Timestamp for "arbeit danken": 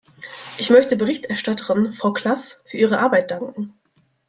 2.97-3.75